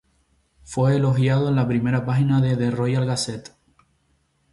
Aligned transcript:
Fue 0.63 0.95
elogiado 0.95 1.47
en 1.49 1.55
la 1.57 1.67
primera 1.67 2.03
página 2.07 2.41
de 2.41 2.57
"The 2.57 2.71
Royal 2.71 3.05
Gazette". 3.05 3.51